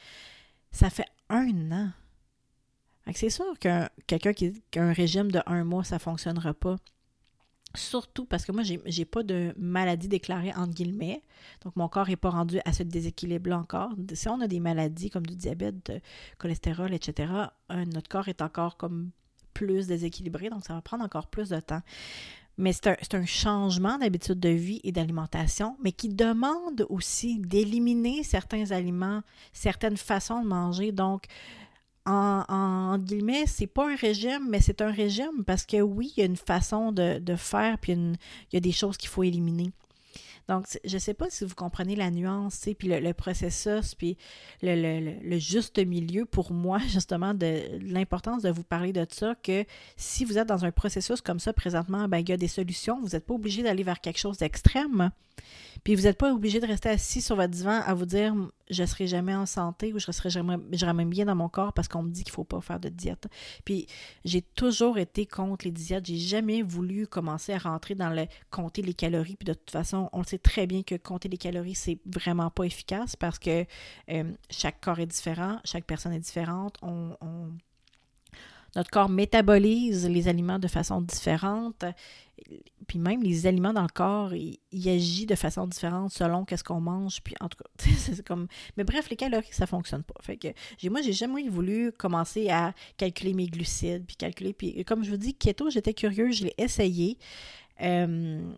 [0.70, 1.90] Ça fait un an.
[3.14, 6.76] C'est sûr que quelqu'un qui, a un régime de un mois, ça ne fonctionnera pas.
[7.74, 11.22] Surtout parce que moi, j'ai n'ai pas de maladie déclarée entre guillemets.
[11.64, 13.90] Donc, mon corps n'est pas rendu à ce déséquilibre-là encore.
[14.12, 16.00] Si on a des maladies comme du diabète, du
[16.38, 17.32] cholestérol, etc.,
[17.70, 19.10] euh, notre corps est encore comme
[19.54, 20.50] plus déséquilibré.
[20.50, 21.82] Donc, ça va prendre encore plus de temps.
[22.58, 28.22] Mais c'est un, un, changement d'habitude de vie et d'alimentation, mais qui demande aussi d'éliminer
[28.22, 29.22] certains aliments,
[29.54, 30.92] certaines façons de manger.
[30.92, 31.24] Donc,
[32.06, 36.20] en, en guillemets, c'est pas un régime, mais c'est un régime parce que oui, il
[36.20, 38.18] y a une façon de, faire, puis il
[38.52, 39.70] y a des choses qu'il faut éliminer.
[40.48, 44.16] Donc, je ne sais pas si vous comprenez la nuance, puis le, processus, puis
[44.60, 49.64] le, juste milieu pour moi, justement, de, l'importance de vous parler de ça, que
[49.96, 53.00] si vous êtes dans un processus comme ça présentement, ben, il y a des solutions.
[53.00, 55.12] Vous n'êtes pas obligé d'aller vers quelque chose d'extrême.
[55.84, 58.34] Puis vous n'êtes pas obligé de rester assis sur votre divan à vous dire
[58.70, 62.02] je serai jamais en santé ou je serai jamais, bien dans mon corps parce qu'on
[62.02, 63.28] me dit qu'il faut pas faire de diète.
[63.64, 63.86] Puis
[64.24, 66.06] j'ai toujours été contre les diètes.
[66.06, 69.36] J'ai jamais voulu commencer à rentrer dans le compter les calories.
[69.36, 72.64] Puis de toute façon, on sait très bien que compter les calories, c'est vraiment pas
[72.64, 73.64] efficace parce que
[74.10, 76.76] euh, chaque corps est différent, chaque personne est différente.
[76.82, 77.16] on
[78.74, 81.84] notre corps métabolise les aliments de façon différente.
[82.88, 86.80] Puis même les aliments dans le corps, il, agit de façon différente selon qu'est-ce qu'on
[86.80, 87.22] mange.
[87.22, 88.46] Puis en tout cas, c'est comme.
[88.76, 90.14] Mais bref, les calories, ça fonctionne pas.
[90.22, 90.48] Fait que
[90.88, 94.54] moi, j'ai jamais voulu commencer à calculer mes glucides, puis calculer.
[94.54, 97.18] Puis comme je vous dis, keto, j'étais curieux, je l'ai essayé.
[97.82, 98.52] Euh,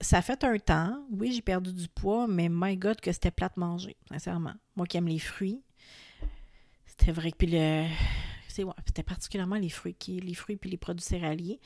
[0.00, 1.02] ça fait un temps.
[1.10, 4.54] Oui, j'ai perdu du poids, mais my God, que c'était plate manger, sincèrement.
[4.76, 5.62] Moi qui aime les fruits,
[6.86, 7.86] c'était vrai que puis le
[8.86, 11.60] c'était particulièrement les fruits, qui, les fruits puis les produits céréaliers.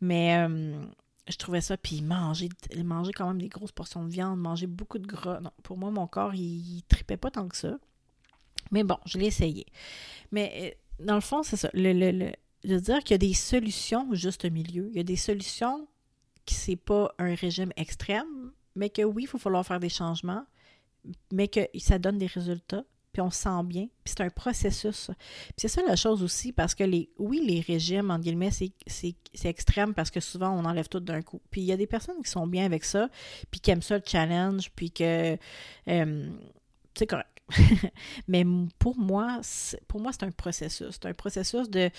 [0.00, 0.84] Mais euh,
[1.28, 2.48] je trouvais ça, puis manger,
[2.84, 5.40] manger quand même des grosses portions de viande, manger beaucoup de gras.
[5.40, 7.78] Non, pour moi, mon corps, il, tripait pas tant que ça.
[8.70, 9.66] Mais bon, je l'ai essayé.
[10.32, 11.70] Mais euh, dans le fond, c'est ça.
[11.72, 12.32] Le, le,
[12.64, 14.88] de dire qu'il y a des solutions au juste milieu.
[14.90, 15.88] Il y a des solutions
[16.44, 20.44] qui c'est pas un régime extrême, mais que oui, il faut falloir faire des changements,
[21.32, 22.84] mais que ça donne des résultats
[23.16, 23.86] puis on se sent bien.
[24.04, 25.10] Puis c'est un processus.
[25.16, 29.14] Puis c'est ça la chose aussi, parce que les, oui, les régimes, en guillemets, c'est
[29.44, 31.40] extrême parce que souvent on enlève tout d'un coup.
[31.50, 33.08] Puis il y a des personnes qui sont bien avec ça,
[33.50, 35.38] puis qui aiment ça le challenge, puis que
[35.88, 36.30] euh,
[36.94, 37.30] c'est correct.
[38.28, 38.44] Mais
[38.78, 39.40] pour moi,
[39.88, 40.88] pour moi, c'est un processus.
[40.90, 41.90] C'est un processus de,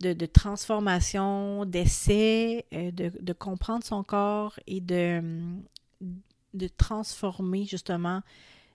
[0.00, 5.22] de, transformation, d'essai, euh, de, de, comprendre son corps et de,
[6.52, 8.20] de transformer justement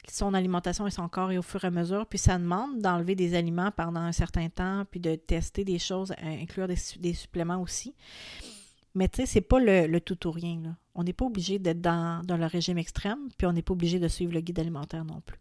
[0.09, 2.05] son alimentation et son corps et au fur et à mesure.
[2.05, 6.11] Puis ça demande d'enlever des aliments pendant un certain temps, puis de tester des choses,
[6.11, 7.95] euh, inclure des, suppléments aussi.
[8.95, 10.77] Mais tu sais, c'est pas le, tout ou rien.
[10.93, 14.07] On n'est pas obligé d'être dans, le régime extrême, puis on n'est pas obligé de
[14.07, 15.39] suivre le guide alimentaire non plus.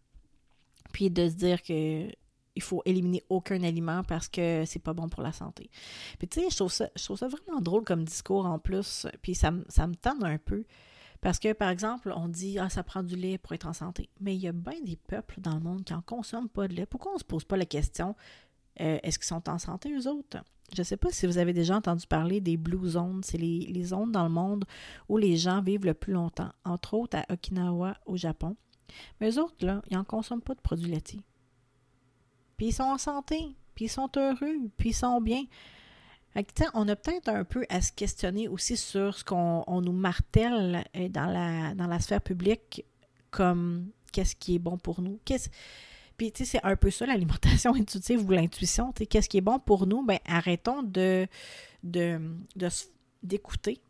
[0.93, 2.09] Puis de se dire que
[2.55, 5.71] il faut éliminer aucun aliment parce que c'est pas bon pour la santé.
[6.19, 9.07] Puis tu sais, je trouve ça, je trouve ça vraiment drôle comme discours en plus,
[9.23, 10.65] puis ça, ça me tente un peu.
[11.23, 14.11] Parce que, par exemple, on dit Ah, ça prend du lait pour être en santé.
[14.21, 16.75] Mais il y a bien des peuples dans le monde qui n'en consomment pas de
[16.75, 16.85] lait.
[16.85, 18.15] Pourquoi on ne se pose pas la question
[18.81, 20.39] euh, est-ce qu'ils sont en santé, eux autres?
[20.75, 23.21] Je ne sais pas si vous avez déjà entendu parler des Blue Zones.
[23.23, 24.65] C'est les, les, zones dans le monde
[25.09, 28.57] où les gens vivent le plus longtemps, entre autres à Okinawa, au Japon.
[29.21, 31.23] Mais eux autres, là, ils n'en consomment pas de produits laitiers.
[32.57, 35.45] Puis ils sont en santé, puis ils sont heureux, puis ils sont bien
[36.75, 41.09] on a peut-être un peu à se questionner aussi sur ce qu'on nous martèle euh,
[41.09, 42.85] dans la, dans la sphère publique
[43.31, 45.19] comme qu'est-ce qui est bon pour nous.
[46.17, 48.93] Puis, tu sais, c'est un peu ça, l'alimentation intuitive ou l'intuition.
[48.93, 50.05] Qu'est-ce qui est bon pour nous?
[50.05, 51.27] Ben, arrêtons de,
[51.83, 52.21] de,
[53.23, 53.81] d'écouter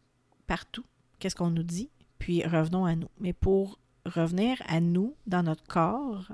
[0.47, 0.85] partout
[1.19, 3.09] qu'est-ce qu'on nous dit, puis revenons à nous.
[3.21, 6.33] Mais pour revenir à nous, dans notre corps,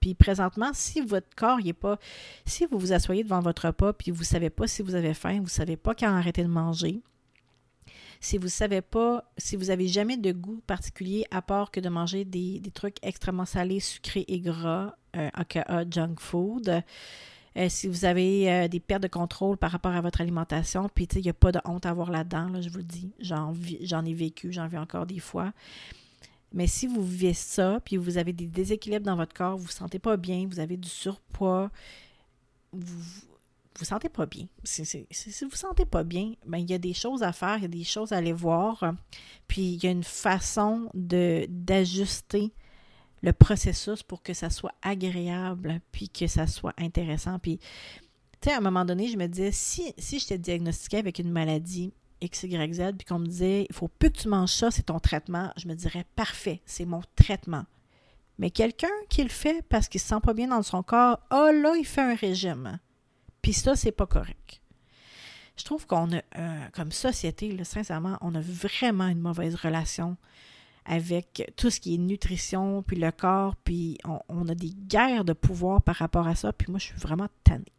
[0.00, 1.98] puis présentement, si votre corps n'est pas,
[2.46, 5.14] si vous vous asseyez devant votre repas, puis vous ne savez pas si vous avez
[5.14, 7.02] faim, vous ne savez pas quand arrêter de manger,
[8.20, 11.80] si vous ne savez pas, si vous n'avez jamais de goût particulier à part que
[11.80, 16.82] de manger des, trucs extrêmement salés, sucrés et gras, euh, aka junk food,
[17.56, 21.06] euh, si vous avez euh, des pertes de contrôle par rapport à votre alimentation, puis
[21.16, 24.04] il n'y a pas de honte à avoir là-dedans, là, je vous le dis, j'en
[24.04, 25.52] ai vécu, j'en vis encore des fois.
[26.52, 29.68] Mais si vous vivez ça, puis vous avez des déséquilibres dans votre corps, vous ne
[29.68, 31.70] vous sentez pas bien, vous avez du surpoids,
[32.72, 33.02] vous
[33.78, 34.46] vous sentez pas bien.
[34.62, 37.56] Si, vous ne vous sentez pas bien, ben, il y a des choses à faire,
[37.56, 38.94] il y a des choses à aller voir.
[39.48, 42.52] Puis il y a une façon d'ajuster
[43.22, 47.38] le processus pour que ça soit agréable, puis que ça soit intéressant.
[47.38, 50.98] Puis, tu sais, à un moment donné, je me disais, si, si je t'ai diagnostiqué
[50.98, 54.52] avec une maladie X, Y, puis qu'on me disait, il faut plus que tu manges
[54.52, 57.64] ça, c'est ton traitement, je me dirais, parfait, c'est mon traitement.
[58.38, 61.50] Mais quelqu'un qui le fait parce qu'il se sent pas bien dans son corps, oh
[61.52, 62.78] là, il fait un régime.
[63.42, 64.62] Puis ça, c'est pas correct.
[65.56, 70.16] Je trouve qu'on a, euh, comme société, sincèrement, on a vraiment une mauvaise relation
[70.86, 75.34] avec tout ce qui est nutrition, puis le corps, puis on, a des guerres de
[75.34, 77.72] pouvoir par rapport à ça, puis moi, je suis vraiment tannée.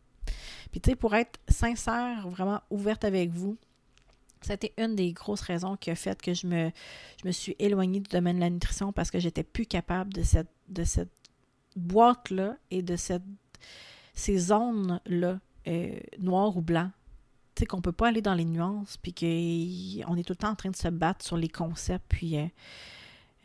[0.71, 3.57] Puis tu sais, pour être sincère, vraiment ouverte avec vous,
[4.41, 6.71] c'était une des grosses raisons qui a fait que je me,
[7.31, 10.83] suis éloignée du domaine de la nutrition parce que j'étais plus capable de cette, de
[10.83, 11.11] cette
[11.75, 13.23] boîte-là et de cette,
[14.13, 16.89] ces zones-là, euh, noires ou blanc.
[17.55, 20.49] Tu sais, qu'on peut pas aller dans les nuances, puis qu'on est tout le temps
[20.49, 22.47] en train de se battre sur les concepts, puis euh,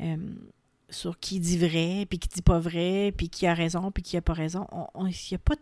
[0.01, 0.17] euh,
[0.89, 4.17] sur qui dit vrai, puis qui dit pas vrai, puis qui a raison, puis qui
[4.17, 4.67] a pas raison.
[5.01, 5.57] Il n'y a, a pas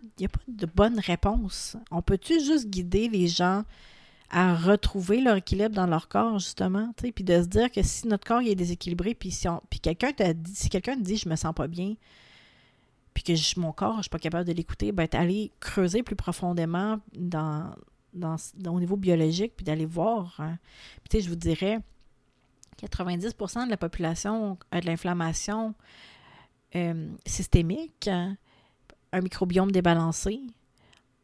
[0.47, 1.77] de bonne réponse.
[1.91, 3.65] On peut-tu juste guider les gens
[4.37, 8.27] à retrouver leur équilibre dans leur corps, justement, puis de se dire que si notre
[8.27, 9.47] corps est déséquilibré, puis si,
[9.81, 11.95] quelqu'un dit, si quelqu'un te dit je me sens pas bien,
[13.15, 16.99] puis que mon corps, je suis pas capable de l'écouter, ben aller creuser plus profondément
[17.17, 17.71] dans,
[18.13, 20.35] dans, au niveau biologique, puis d'aller voir.
[20.41, 20.59] Hein.
[21.09, 21.79] Puis je vous dirais,
[22.83, 25.75] 90% de la population a de l'inflammation
[26.75, 28.37] euh, systémique, hein.
[29.13, 30.41] un microbiome débalancé,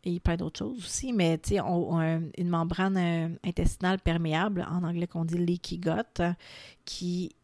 [0.04, 5.06] et plein d'autres choses aussi, mais tu sais, une membrane euh, intestinale perméable, en anglais
[5.06, 6.22] qu'on dit leaky gut,
[6.84, 7.34] qui,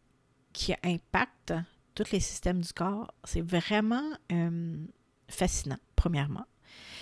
[0.52, 1.52] qui impacte
[1.94, 3.12] tous les systèmes du corps.
[3.24, 4.76] C'est vraiment euh,
[5.28, 6.46] fascinant, premièrement.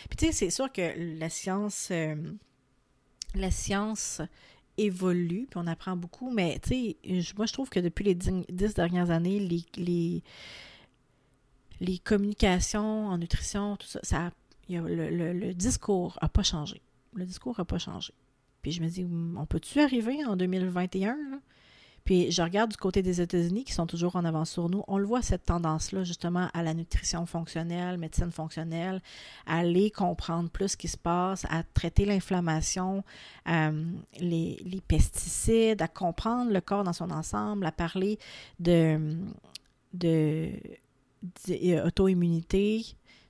[0.09, 2.17] Puis tu sais, c'est sûr que la science, euh,
[3.35, 4.21] la science
[4.77, 8.75] évolue, puis on apprend beaucoup, mais tu sais, moi je trouve que depuis les dix,
[8.75, 10.23] dernières années, les, les,
[11.81, 14.31] les communications en nutrition, tout ça, ça a
[14.68, 16.83] le, discours n'a pas changé.
[17.14, 18.12] Le discours n'a pas changé.
[18.62, 21.16] Puis je me dis, hmm, on peut-tu arriver en 2021?
[22.05, 24.85] Puis je regarde du côté des États-Unis qui sont toujours en avance sur nous.
[24.88, 29.00] On le voit, cette tendance-là, justement, à la nutrition fonctionnelle, médecine fonctionnelle,
[29.46, 33.05] à aller comprendre plus ce qui se passe, à traiter l'inflammation,
[33.48, 33.85] euh,
[34.20, 38.18] les, pesticides, à comprendre le corps dans son ensemble, à parler
[38.61, 39.16] de,
[39.94, 40.50] de,
[41.48, 42.85] de auto-immunité,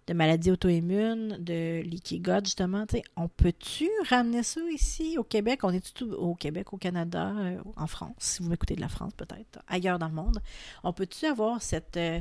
[0.07, 2.87] de maladies auto-immunes, de leaky gut, justement.
[3.17, 5.61] On peut-tu ramener ça ici au Québec?
[5.63, 8.89] On est tout au Québec, au Canada, euh, en France, si vous m'écoutez de la
[8.89, 10.41] France peut-être, ailleurs dans le monde.
[10.83, 12.21] On peut-tu avoir cette, euh,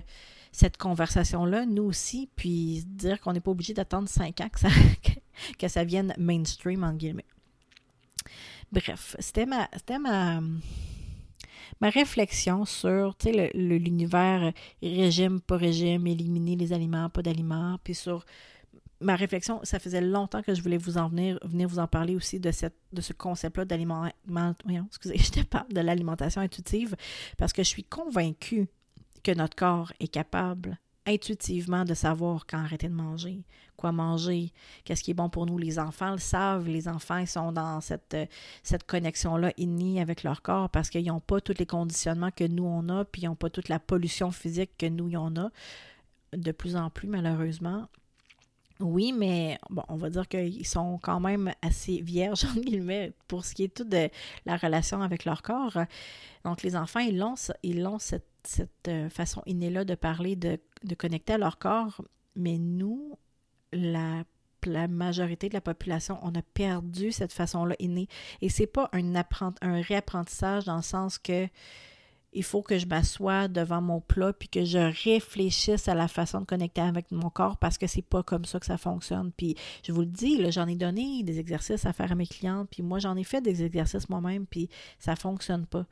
[0.79, 6.13] conversation-là, nous aussi, puis dire qu'on n'est pas obligé d'attendre cinq ans que ça, vienne
[6.17, 7.25] mainstream, en guillemets?
[8.71, 10.41] Bref, c'était ma, c'était ma,
[11.83, 13.13] ma réflexion sur
[13.53, 18.23] l'univers régime, pas régime, éliminer les aliments, pas d'aliments, puis sur
[19.01, 22.15] ma réflexion, ça faisait longtemps que je voulais vous en venir, venir vous en parler
[22.15, 26.95] aussi de, cette, de ce concept-là d'alimentation, excusez, je pas de l'alimentation intuitive,
[27.37, 28.69] parce que je suis convaincue
[29.21, 33.43] que notre corps est capable intuitivement de savoir quand arrêter de manger,
[33.83, 34.53] quoi manger,
[34.85, 35.57] qu'est-ce qui est bon pour nous.
[35.57, 38.15] Les enfants le savent, les enfants sont dans cette,
[38.63, 42.63] cette connexion-là innée avec leur corps parce qu'ils n'ont pas tous les conditionnements que nous
[42.63, 45.49] on a, puis ils n'ont pas toute la pollution physique que nous on a,
[46.31, 47.89] de plus en plus malheureusement.
[48.79, 53.43] Oui, mais bon, on va dire qu'ils sont quand même assez vierges, en guillemets, pour
[53.43, 54.09] ce qui est tout de
[54.45, 55.77] la relation avec leur corps.
[56.45, 60.57] Donc, les enfants, ils l'ont, ils ont cette, cette euh, façon innée-là de parler, de
[60.83, 62.01] de connecter à leur corps,
[62.35, 63.17] mais nous,
[63.73, 64.23] la,
[64.87, 68.07] majorité de la population, on a perdu cette façon-là innée.
[68.41, 69.13] Et c'est pas un,
[69.61, 71.47] un réapprentissage dans le sens que
[72.35, 76.41] il faut que je m'assoie devant mon plat puis que je réfléchisse à la façon
[76.41, 79.31] de connecter avec mon corps parce que c'est pas comme ça que ça fonctionne.
[79.31, 82.69] Puis je vous le dis, j'en ai donné des exercices à faire à mes clientes,
[82.71, 85.85] puis moi j'en ai fait des exercices moi-même, puis ça fonctionne pas.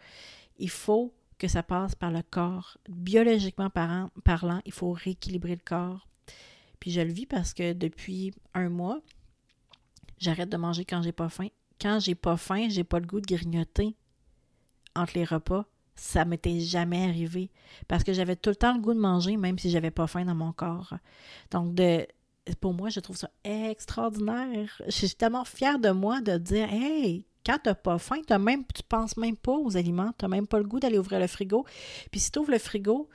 [0.58, 2.78] Il faut que ça passe par le corps.
[2.89, 6.08] Biologiquement parlant, il faut rééquilibrer le corps.
[6.82, 9.00] Puis je le vis parce que depuis un mois,
[10.17, 11.48] j'arrête de manger quand j'ai pas faim.
[11.80, 13.96] Quand j'ai pas faim, j'ai pas le goût de grignoter
[14.94, 15.65] entre les repas
[16.02, 17.52] ça m'était jamais arrivé
[17.88, 20.26] parce que j'avais tout le temps le goût de manger même si j'avais pas faim
[20.26, 20.96] dans mon corps.
[21.52, 22.08] Donc de
[22.60, 24.82] pour moi, je trouve ça extraordinaire.
[24.88, 28.63] Je suis tellement fière de moi de dire Hey, quand t'as pas faim, as même,
[28.74, 31.28] tu penses même pas aux aliments, tu n'as même pas le goût d'aller ouvrir le
[31.28, 31.65] frigo.
[32.10, 33.10] Puis si tu ouvres le frigo,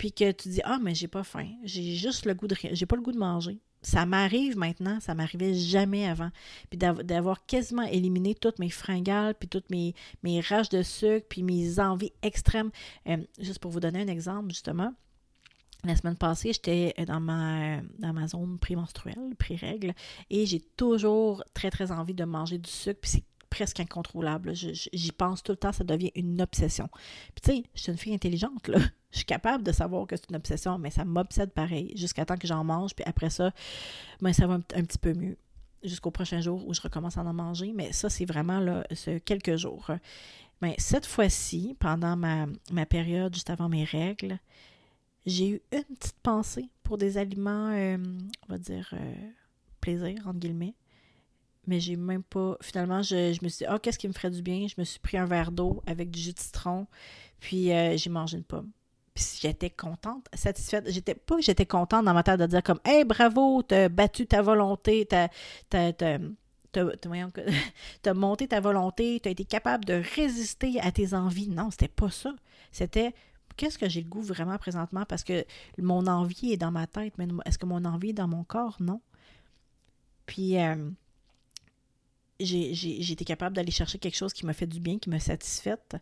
[0.00, 2.86] puis que tu dis Ah, mais j'ai pas faim, j'ai juste le goût de j'ai
[2.86, 3.60] pas le goût de manger.
[3.82, 6.30] Ça m'arrive maintenant, ça m'arrivait jamais avant.
[6.70, 11.42] Puis d'avoir quasiment éliminé toutes mes fringales, puis toutes mes, mes rages de sucre, puis
[11.42, 12.70] mes envies extrêmes.
[13.08, 14.94] Euh, juste pour vous donner un exemple, justement,
[15.84, 19.92] la semaine passée, j'étais dans ma, dans ma zone prémenstruelle, pré-règle,
[20.30, 24.52] et j'ai toujours très, très envie de manger du sucre, puis c'est presque incontrôlable.
[24.54, 26.88] J'y pense tout le temps, ça devient une obsession.
[27.34, 28.78] Puis tu sais, je suis une fille intelligente, là.
[29.10, 32.36] Je suis capable de savoir que c'est une obsession, mais ça m'obsède pareil, jusqu'à temps
[32.36, 33.50] que j'en mange, puis après ça,
[34.20, 35.36] ben, ça va un, petit peu mieux.
[35.82, 39.18] Jusqu'au prochain jour où je recommence à en manger, mais ça, c'est vraiment là, ce
[39.18, 39.90] quelques jours.
[40.62, 44.38] Mais cette fois-ci, pendant ma, période juste avant mes règles,
[45.26, 47.96] j'ai eu une petite pensée pour des aliments, euh,
[48.48, 49.14] on va dire, euh,
[49.80, 50.74] plaisir, entre guillemets
[51.70, 52.56] mais j'ai même pas.
[52.60, 54.66] Finalement, je, me suis dit, ah, qu'est-ce qui me ferait du bien?
[54.66, 56.88] Je me suis pris un verre d'eau avec du jus de citron,
[57.38, 58.70] puis euh, j'ai mangé une pomme.
[59.14, 60.90] Puis j'étais contente, satisfaite.
[60.90, 64.26] J'étais pas que j'étais contente dans ma tête de dire comme, hey, bravo, t'as battu
[64.26, 65.28] ta volonté, t'as.
[66.72, 71.48] T'as monté ta volonté, tu as été capable de résister à tes envies.
[71.48, 72.32] Non, c'était pas ça.
[72.70, 73.12] C'était
[73.56, 75.04] qu'est-ce que j'ai le goût vraiment présentement?
[75.04, 75.44] Parce que
[75.78, 78.76] mon envie est dans ma tête, mais est-ce que mon envie est dans mon corps?
[78.78, 79.00] Non.
[80.26, 80.76] Puis, euh,
[82.40, 85.96] j'ai été capable d'aller chercher quelque chose qui m'a fait du bien, qui m'a satisfaite.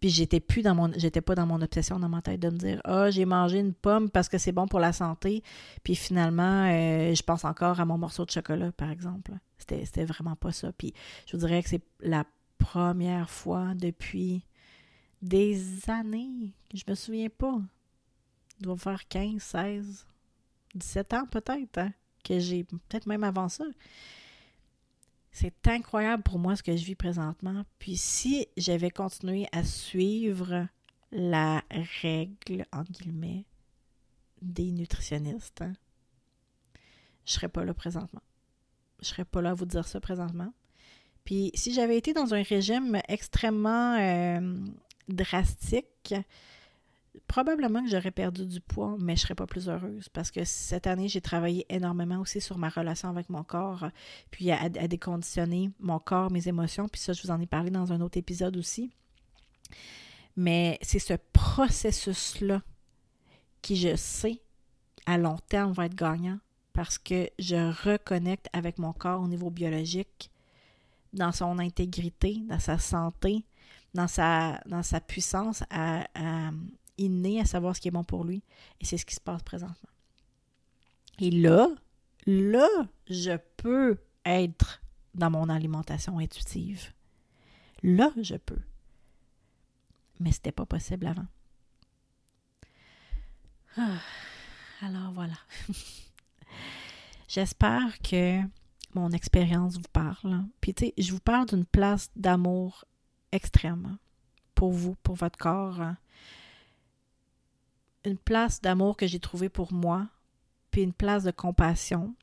[0.00, 2.58] Puis j'étais plus dans mon j'étais pas dans mon obsession dans ma tête de me
[2.58, 5.42] dire "Ah, j'ai mangé une pomme parce que c'est bon pour la santé."
[5.84, 9.32] Puis finalement, euh, je pense encore à mon morceau de chocolat par exemple.
[9.58, 10.70] C'était vraiment pas ça.
[10.72, 10.92] Puis
[11.26, 12.24] je vous dirais que c'est la
[12.58, 14.44] première fois depuis
[15.22, 17.58] des années, je me souviens pas.
[18.60, 20.06] Il doit faire 15, 16,
[20.74, 23.64] 17 ans peut-être, hein, que j'ai peut-être même avant ça
[25.36, 27.62] c'est incroyable pour moi ce que je vis présentement.
[27.78, 30.66] Puis si j'avais continué à suivre
[31.12, 31.62] la
[32.00, 33.44] règle, entre guillemets,
[34.40, 35.74] des nutritionnistes, hein,
[37.26, 38.22] je serais pas là présentement.
[39.02, 40.54] Je serais pas là à vous dire ça présentement.
[41.26, 44.40] Puis si j'avais été dans un régime extrêmement euh,
[45.06, 46.14] drastique,
[47.26, 50.86] probablement que j'aurais perdu du poids, mais je serais pas plus heureuse parce que cette
[50.86, 53.86] année, j'ai travaillé énormément aussi sur ma relation avec mon corps,
[54.30, 57.92] puis à, déconditionner mon corps, mes émotions, puis ça, je vous en ai parlé dans
[57.92, 58.90] un autre épisode aussi.
[60.36, 62.62] Mais c'est ce processus-là
[63.62, 64.40] qui, je sais,
[65.06, 66.38] à long terme, va être gagnant
[66.72, 70.30] parce que je reconnecte avec mon corps au niveau biologique,
[71.14, 73.44] dans son intégrité, dans sa santé,
[73.94, 76.06] dans sa, dans sa puissance à,
[76.98, 78.42] inné à savoir ce qui est bon pour lui.
[78.80, 79.90] Et c'est ce qui se passe présentement.
[81.18, 81.68] Et là,
[82.26, 82.68] là,
[83.08, 84.82] je peux être
[85.14, 86.92] dans mon alimentation intuitive.
[87.82, 88.60] Là, je peux.
[90.20, 91.26] Mais ce n'était pas possible avant.
[93.76, 94.00] Ah,
[94.80, 95.36] alors voilà.
[97.28, 98.40] J'espère que
[98.94, 100.44] mon expérience vous parle.
[100.60, 102.84] Puis tu sais, je vous parle d'une place d'amour
[103.32, 103.98] extrême
[104.54, 105.82] pour vous, pour votre corps
[108.06, 110.06] une place d'amour que j'ai trouvée pour moi,
[110.70, 112.14] puis une place de compassion,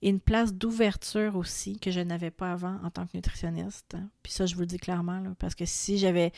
[0.00, 3.96] et une place d'ouverture aussi que je n'avais pas avant en tant que nutritionniste.
[4.22, 6.32] Puis ça, je vous le dis clairement, parce que si j'avais,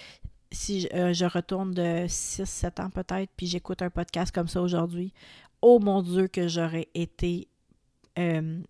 [0.50, 5.12] si je, euh, retourne de 6-7 ans peut-être, puis j'écoute un podcast comme ça aujourd'hui,
[5.62, 7.48] oh mon Dieu que j'aurais été
[8.18, 8.60] euh,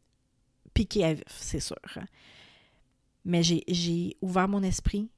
[0.75, 1.77] piqué à vif, c'est sûr.
[3.25, 5.09] Mais j'ai ouvert mon esprit,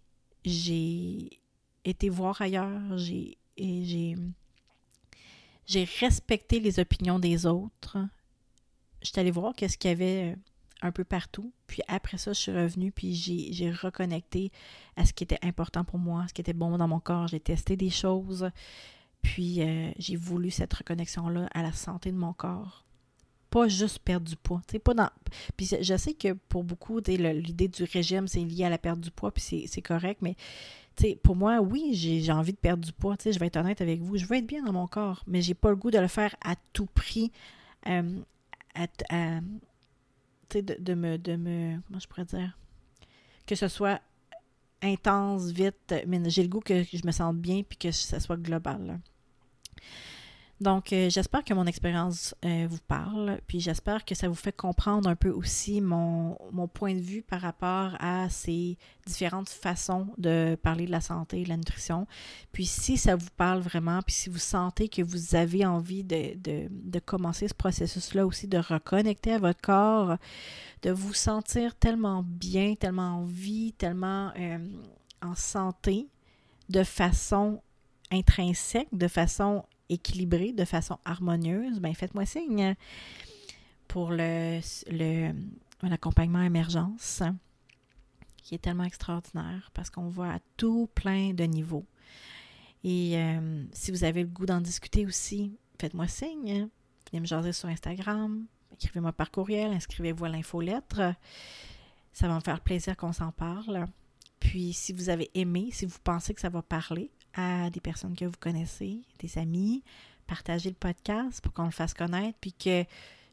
[0.45, 1.41] j'ai
[1.84, 4.17] été voir ailleurs, j'ai et
[5.67, 7.99] j'ai respecté les opinions des autres.
[9.03, 10.37] Je suis allée voir qu'est-ce qu'il y avait euh,
[10.83, 11.53] un peu partout.
[11.67, 14.53] Puis après ça, je suis revenue, puis j'ai reconnecté
[14.97, 17.29] à ce qui était important pour moi, ce qui était bon dans mon corps.
[17.29, 18.51] J'ai testé des choses,
[19.23, 22.86] puis euh, j'ai voulu cette reconnexion-là à la santé de mon corps.
[23.51, 24.61] Pas juste perdre du poids.
[24.84, 25.11] Pas dans...
[25.57, 29.11] Puis je sais que pour beaucoup, l'idée du régime, c'est lié à la perte du
[29.11, 30.36] poids, puis c'est correct, mais
[31.22, 33.16] pour moi, oui, j'ai envie de perdre du poids.
[33.24, 34.16] Je vais être honnête avec vous.
[34.16, 36.34] Je veux être bien dans mon corps, mais j'ai pas le goût de le faire
[36.42, 37.30] à tout prix.
[37.86, 38.20] Euh,
[40.51, 41.80] de, me, de me.
[41.86, 42.57] Comment je pourrais dire?
[43.47, 44.01] Que ce soit
[44.82, 48.36] intense, vite, mais j'ai le goût que je me sente bien puis que ça soit
[48.36, 49.01] global.
[50.59, 54.57] Donc, euh, j'espère que mon expérience euh, vous parle, puis j'espère que ça vous fait
[54.57, 60.07] comprendre un peu aussi mon, mon, point de vue par rapport à ces différentes façons
[60.17, 62.07] de parler de la santé de la nutrition.
[62.53, 66.35] Puis si ça vous parle vraiment, puis si vous sentez que vous avez envie de,
[66.39, 70.17] de, de commencer ce processus-là aussi, de reconnecter à votre corps,
[70.81, 74.59] de vous sentir tellement bien, tellement en vie, tellement euh,
[75.23, 76.09] en santé,
[76.71, 77.61] de façon
[78.11, 82.74] intrinsèque, de façon équilibré de façon harmonieuse, ben faites-moi signe
[83.89, 84.61] pour le,
[84.91, 85.32] le
[85.82, 87.22] l'accompagnement émergence
[88.43, 91.84] qui est tellement extraordinaire parce qu'on voit à tout plein de niveaux.
[92.84, 96.68] Et euh, si vous avez le goût d'en discuter aussi, faites-moi signe.
[97.11, 101.14] Venez me jaser sur Instagram, écrivez-moi par courriel, inscrivez-vous à l'infolettre.
[102.12, 103.87] Ça va me faire plaisir qu'on s'en parle.
[104.39, 108.16] Puis si vous avez aimé, si vous pensez que ça va parler, à des personnes
[108.16, 109.84] que vous connaissez, des amis,
[110.26, 112.84] partagez le podcast pour qu'on le fasse connaître, puis que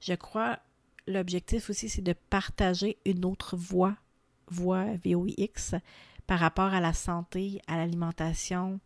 [0.02, 0.60] je crois
[1.08, 3.96] l'objectif aussi, c'est de partager une autre voix,
[4.48, 5.76] voix VOIX,
[6.28, 8.80] par rapport à la santé, à l'alimentation,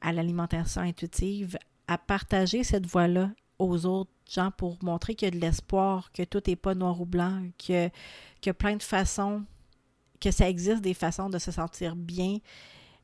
[0.00, 5.34] à l'alimentation intuitive, à partager cette voix-là aux autres gens pour montrer qu'il y a
[5.34, 9.44] de l'espoir, que tout n'est pas noir ou blanc, que, a plein de façons,
[10.20, 12.38] que ça existe des façons de se sentir bien,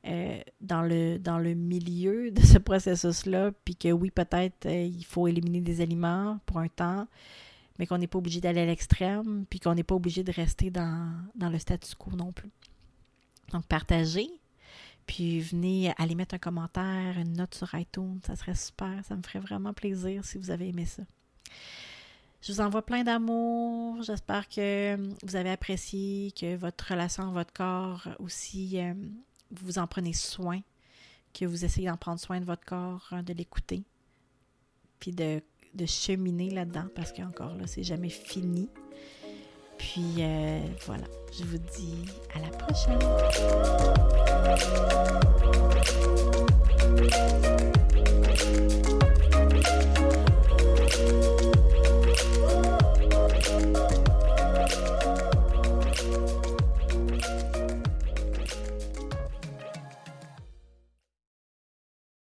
[0.07, 5.05] euh, dans, le, dans le milieu de ce processus-là, puis que oui, peut-être euh, il
[5.05, 7.07] faut éliminer des aliments pour un temps,
[7.78, 10.70] mais qu'on n'est pas obligé d'aller à l'extrême, puis qu'on n'est pas obligé de rester
[10.70, 12.50] dans, dans, le statu quo non plus.
[13.52, 14.28] Donc, partagez,
[15.07, 19.22] puis venez aller mettre un commentaire, une note sur iTunes, ça serait super, ça me
[19.22, 21.02] ferait vraiment plaisir si vous avez aimé ça.
[22.46, 24.02] Je vous envoie plein d'amour.
[24.02, 28.92] J'espère que vous avez apprécié, que votre relation, votre corps aussi euh,
[29.62, 30.61] vous en prenez soin,
[31.32, 33.82] que vous essayez d'en prendre soin de votre corps, hein, de l'écouter,
[35.00, 35.42] puis de,
[35.74, 38.68] de cheminer là-dedans, parce qu'encore là, c'est jamais fini.
[39.78, 42.98] Puis euh, voilà, je vous dis à la prochaine.